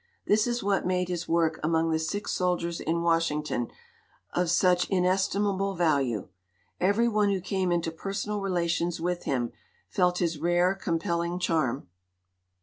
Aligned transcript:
This 0.25 0.47
is 0.47 0.63
what 0.63 0.83
made 0.83 1.09
his 1.09 1.27
work 1.29 1.59
among 1.63 1.91
the 1.91 1.99
sick 1.99 2.27
soldiers 2.27 2.79
in 2.79 3.03
Washington 3.03 3.67
of 4.33 4.49
such 4.49 4.89
inestimable 4.89 5.75
value. 5.75 6.29
Every 6.79 7.07
one 7.07 7.29
who 7.29 7.39
came 7.39 7.71
into 7.71 7.91
personal 7.91 8.41
relations 8.41 8.99
with 8.99 9.25
him 9.25 9.51
felt 9.89 10.17
his 10.17 10.39
rare, 10.39 10.73
com 10.73 10.97
pelling 10.97 11.39
charm. 11.39 11.87